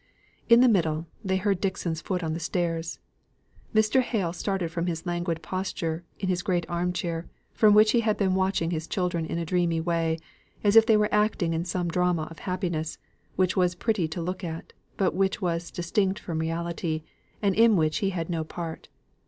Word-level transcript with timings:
In 0.49 0.61
the 0.61 0.67
middle, 0.67 1.05
they 1.23 1.37
heard 1.37 1.61
Dixon's 1.61 2.01
foot 2.01 2.23
on 2.23 2.33
the 2.33 2.39
stairs. 2.39 2.97
Mr. 3.71 4.01
Hale 4.01 4.33
started 4.33 4.71
from 4.71 4.87
his 4.87 5.05
languid 5.05 5.43
posture 5.43 6.03
in 6.17 6.27
his 6.27 6.41
great 6.41 6.67
arm 6.67 6.91
chair, 6.91 7.29
from 7.53 7.75
which 7.75 7.91
he 7.91 7.99
had 7.99 8.17
been 8.17 8.33
watching 8.33 8.71
his 8.71 8.87
children 8.87 9.27
in 9.27 9.37
a 9.37 9.45
dreamy 9.45 9.79
way, 9.79 10.17
as 10.63 10.75
if 10.75 10.87
they 10.87 10.97
were 10.97 11.13
acting 11.13 11.63
some 11.65 11.87
drama 11.87 12.27
of 12.31 12.39
happiness, 12.39 12.97
which 13.35 13.51
it 13.51 13.57
was 13.57 13.75
pretty 13.75 14.07
to 14.07 14.23
look 14.23 14.43
at, 14.43 14.73
but 14.97 15.13
which 15.13 15.39
was 15.39 15.69
distinct 15.69 16.17
from 16.17 16.39
reality, 16.39 17.03
and 17.39 17.53
in 17.53 17.75
which 17.75 17.97
he 17.99 18.09
had 18.09 18.27
no 18.27 18.43
part. 18.43 18.89